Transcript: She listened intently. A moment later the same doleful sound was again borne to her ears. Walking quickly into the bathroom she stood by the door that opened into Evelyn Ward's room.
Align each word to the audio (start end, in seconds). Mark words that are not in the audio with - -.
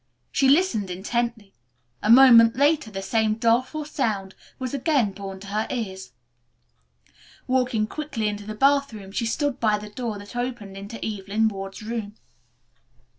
She 0.31 0.49
listened 0.49 0.89
intently. 0.89 1.53
A 2.01 2.09
moment 2.09 2.55
later 2.55 2.89
the 2.89 3.03
same 3.03 3.35
doleful 3.35 3.85
sound 3.85 4.33
was 4.57 4.73
again 4.73 5.11
borne 5.11 5.39
to 5.41 5.45
her 5.49 5.67
ears. 5.69 6.11
Walking 7.45 7.85
quickly 7.85 8.27
into 8.27 8.47
the 8.47 8.55
bathroom 8.55 9.11
she 9.11 9.27
stood 9.27 9.59
by 9.59 9.77
the 9.77 9.89
door 9.91 10.17
that 10.17 10.35
opened 10.35 10.75
into 10.75 10.97
Evelyn 11.05 11.49
Ward's 11.49 11.83
room. 11.83 12.15